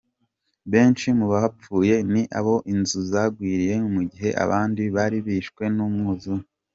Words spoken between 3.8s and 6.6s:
mu gihe abandi ari abishwe n’umwuzure.